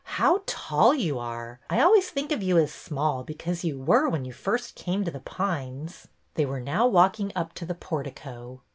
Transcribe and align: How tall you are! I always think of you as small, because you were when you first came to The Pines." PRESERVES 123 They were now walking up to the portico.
How 0.17 0.41
tall 0.47 0.95
you 0.95 1.19
are! 1.19 1.59
I 1.69 1.79
always 1.79 2.09
think 2.09 2.31
of 2.31 2.41
you 2.41 2.57
as 2.57 2.71
small, 2.73 3.23
because 3.23 3.63
you 3.63 3.77
were 3.77 4.09
when 4.09 4.25
you 4.25 4.33
first 4.33 4.73
came 4.73 5.03
to 5.05 5.11
The 5.11 5.19
Pines." 5.19 6.07
PRESERVES 6.33 6.39
123 6.49 6.49
They 6.49 6.49
were 6.49 6.79
now 6.79 6.87
walking 6.87 7.31
up 7.35 7.53
to 7.53 7.67
the 7.67 7.75
portico. 7.75 8.63